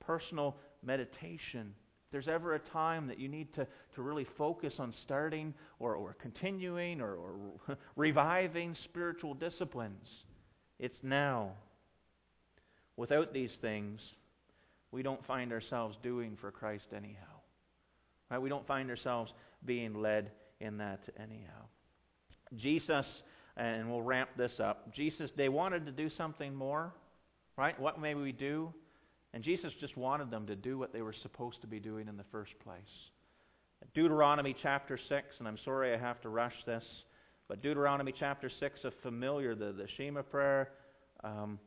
[0.00, 1.74] personal meditation.
[2.06, 5.96] If there's ever a time that you need to, to really focus on starting or,
[5.96, 10.06] or continuing or, or reviving spiritual disciplines,
[10.78, 11.52] it's now.
[12.96, 14.00] Without these things,
[14.90, 17.40] we don't find ourselves doing for Christ anyhow.
[18.30, 18.40] Right?
[18.40, 19.30] We don't find ourselves
[19.64, 21.66] being led in that anyhow.
[22.56, 23.04] Jesus,
[23.56, 24.94] and we'll ramp this up.
[24.94, 26.92] Jesus, they wanted to do something more,
[27.56, 27.78] right?
[27.78, 28.72] What may we do?
[29.34, 32.16] And Jesus just wanted them to do what they were supposed to be doing in
[32.16, 32.80] the first place.
[33.94, 36.82] Deuteronomy chapter 6, and I'm sorry I have to rush this,
[37.48, 40.70] but Deuteronomy chapter 6, a familiar, the, the Shema prayer.
[41.22, 41.58] Um,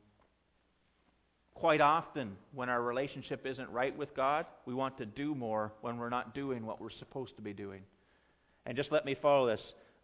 [1.60, 5.98] Quite often, when our relationship isn't right with God, we want to do more when
[5.98, 7.82] we're not doing what we're supposed to be doing.
[8.66, 9.60] And just let me follow this.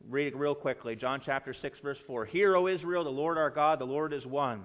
[0.10, 0.98] Read it real quickly.
[0.98, 2.26] John chapter 6, verse 4.
[2.26, 4.64] Hear, O Israel, the Lord our God, the Lord is one.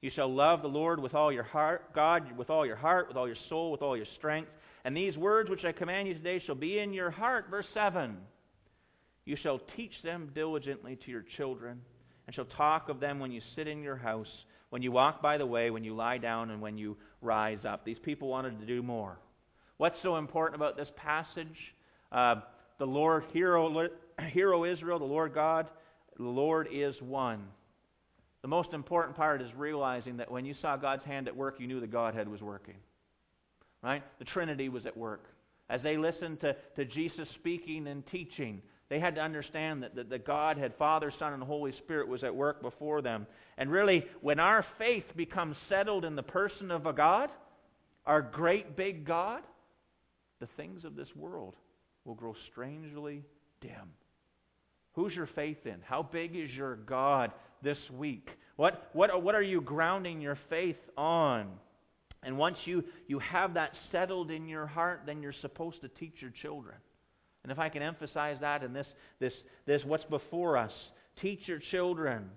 [0.00, 3.16] You shall love the Lord with all your heart, God, with all your heart, with
[3.16, 4.50] all your soul, with all your strength.
[4.84, 7.46] And these words which I command you today shall be in your heart.
[7.50, 8.16] Verse 7.
[9.24, 11.80] You shall teach them diligently to your children,
[12.26, 14.26] and shall talk of them when you sit in your house
[14.72, 17.84] when you walk by the way, when you lie down, and when you rise up.
[17.84, 19.18] These people wanted to do more.
[19.76, 21.74] What's so important about this passage?
[22.10, 22.36] Uh,
[22.78, 23.90] the Lord, hero,
[24.32, 25.66] hero Israel, the Lord God,
[26.16, 27.44] the Lord is one.
[28.40, 31.66] The most important part is realizing that when you saw God's hand at work, you
[31.66, 32.76] knew the Godhead was working.
[33.82, 34.02] Right?
[34.20, 35.24] The Trinity was at work.
[35.68, 38.62] As they listened to, to Jesus speaking and teaching,
[38.92, 42.22] they had to understand that, that, that God had Father, Son, and Holy Spirit was
[42.22, 43.26] at work before them.
[43.56, 47.30] And really, when our faith becomes settled in the person of a God,
[48.04, 49.44] our great big God,
[50.40, 51.54] the things of this world
[52.04, 53.22] will grow strangely
[53.62, 53.94] dim.
[54.92, 55.76] Who's your faith in?
[55.86, 57.32] How big is your God
[57.62, 58.28] this week?
[58.56, 61.48] What, what, what are you grounding your faith on?
[62.22, 66.16] And once you, you have that settled in your heart, then you're supposed to teach
[66.20, 66.76] your children.
[67.42, 68.86] And if I can emphasize that in this,
[69.20, 69.32] this,
[69.66, 70.72] this what's before us,
[71.20, 72.30] teach your children.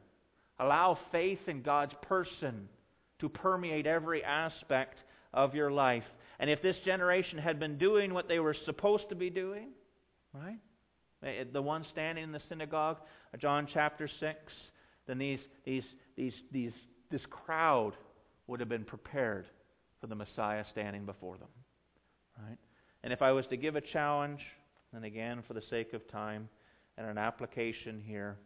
[0.59, 2.67] Allow faith in God's person
[3.19, 4.97] to permeate every aspect
[5.33, 6.03] of your life.
[6.39, 9.69] And if this generation had been doing what they were supposed to be doing,
[10.33, 10.57] right?
[11.23, 12.97] Eh, the one standing in the synagogue,
[13.33, 14.37] uh, John chapter 6,
[15.07, 15.83] then these, these,
[16.15, 16.71] these, these,
[17.11, 17.93] this crowd
[18.47, 19.45] would have been prepared
[20.01, 21.47] for the Messiah standing before them.
[22.37, 22.57] Right?
[23.03, 24.41] And if I was to give a challenge,
[24.95, 26.49] and again, for the sake of time
[26.97, 28.37] and an application here,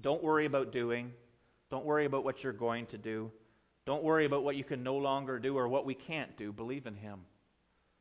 [0.00, 1.12] don't worry about doing.
[1.70, 3.30] Don't worry about what you're going to do.
[3.86, 6.52] Don't worry about what you can no longer do or what we can't do.
[6.52, 7.20] Believe in Him.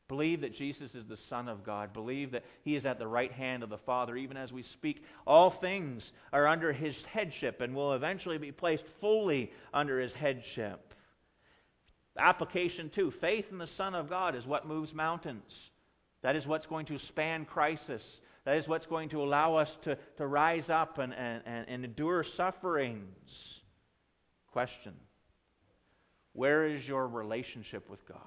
[0.08, 1.94] Believe that Jesus is the Son of God.
[1.94, 4.16] Believe that He is at the right hand of the Father.
[4.16, 6.02] Even as we speak, all things
[6.34, 10.94] are under His headship and will eventually be placed fully under His headship.
[12.18, 15.44] Application two faith in the Son of God is what moves mountains.
[16.24, 18.02] That is what's going to span crisis.
[18.46, 22.26] That is what's going to allow us to, to rise up and, and, and endure
[22.36, 23.06] sufferings.
[24.52, 24.94] Question
[26.34, 28.20] Where is your relationship with God?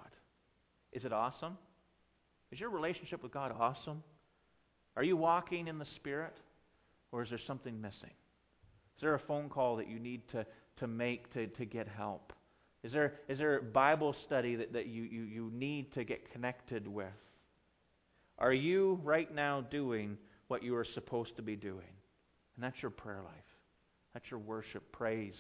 [0.92, 1.58] Is it awesome?
[2.50, 4.02] Is your relationship with God awesome?
[4.96, 6.34] Are you walking in the Spirit?
[7.12, 8.14] Or is there something missing?
[8.96, 10.46] Is there a phone call that you need to,
[10.80, 12.32] to make to, to get help?
[12.82, 16.30] Is there, is there a Bible study that, that you, you, you need to get
[16.32, 17.06] connected with?
[18.42, 20.18] Are you right now doing
[20.48, 21.94] what you are supposed to be doing?
[22.56, 23.32] And that's your prayer life.
[24.12, 25.32] That's your worship, praise,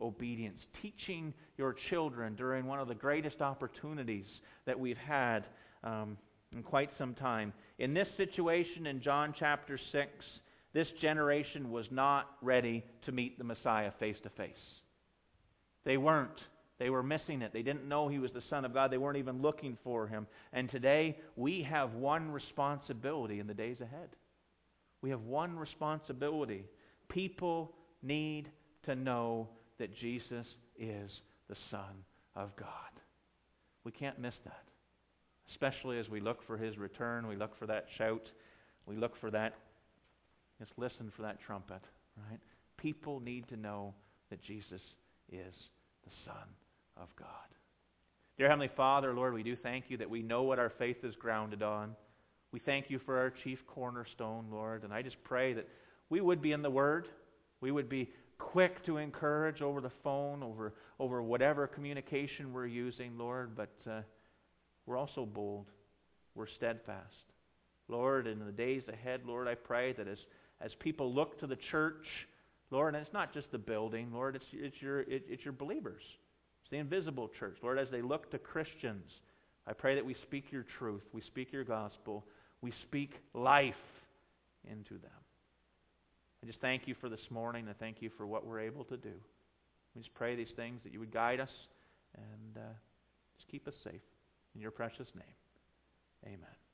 [0.00, 0.60] obedience.
[0.82, 4.26] Teaching your children during one of the greatest opportunities
[4.66, 5.44] that we've had
[5.84, 6.18] um,
[6.52, 7.52] in quite some time.
[7.78, 10.10] In this situation in John chapter 6,
[10.74, 14.50] this generation was not ready to meet the Messiah face to face.
[15.84, 16.40] They weren't.
[16.78, 17.52] They were missing it.
[17.52, 18.92] They didn't know he was the Son of God.
[18.92, 20.26] They weren't even looking for him.
[20.52, 24.10] And today, we have one responsibility in the days ahead.
[25.02, 26.64] We have one responsibility.
[27.08, 27.72] People
[28.02, 28.48] need
[28.84, 29.48] to know
[29.78, 30.46] that Jesus
[30.78, 31.10] is
[31.48, 32.04] the Son
[32.36, 32.68] of God.
[33.84, 34.62] We can't miss that.
[35.50, 38.22] Especially as we look for his return, we look for that shout,
[38.86, 39.54] we look for that.
[40.60, 41.82] Just listen for that trumpet,
[42.28, 42.38] right?
[42.76, 43.94] People need to know
[44.30, 44.80] that Jesus
[45.32, 45.54] is
[46.04, 46.48] the Son
[47.00, 47.28] of God.
[48.36, 51.14] Dear Heavenly Father, Lord, we do thank you that we know what our faith is
[51.16, 51.96] grounded on.
[52.52, 54.84] We thank you for our chief cornerstone, Lord.
[54.84, 55.68] And I just pray that
[56.08, 57.08] we would be in the Word.
[57.60, 63.18] We would be quick to encourage over the phone, over, over whatever communication we're using,
[63.18, 63.56] Lord.
[63.56, 64.00] But uh,
[64.86, 65.66] we're also bold.
[66.34, 67.04] We're steadfast.
[67.88, 70.18] Lord, in the days ahead, Lord, I pray that as,
[70.60, 72.04] as people look to the church,
[72.70, 76.02] Lord, and it's not just the building, Lord, it's, it's, your, it, it's your believers.
[76.68, 77.56] It's the invisible church.
[77.62, 79.10] Lord, as they look to Christians,
[79.66, 82.26] I pray that we speak your truth, we speak your gospel,
[82.60, 83.74] we speak life
[84.70, 85.10] into them.
[86.42, 87.68] I just thank you for this morning.
[87.70, 89.14] I thank you for what we're able to do.
[89.94, 91.48] We just pray these things that you would guide us
[92.14, 92.68] and uh,
[93.38, 94.02] just keep us safe.
[94.54, 96.67] In your precious name, amen.